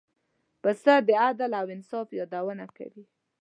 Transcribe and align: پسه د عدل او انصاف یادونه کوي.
پسه 0.63 0.93
د 1.07 1.09
عدل 1.25 1.51
او 1.59 1.65
انصاف 1.75 2.07
یادونه 2.19 2.65
کوي. 2.77 3.03